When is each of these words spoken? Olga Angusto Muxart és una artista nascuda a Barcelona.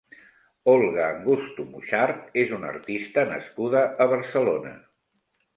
Olga 0.71 1.03
Angusto 1.07 1.67
Muxart 1.73 2.41
és 2.45 2.55
una 2.61 2.71
artista 2.77 3.27
nascuda 3.35 3.85
a 4.07 4.11
Barcelona. 4.15 4.77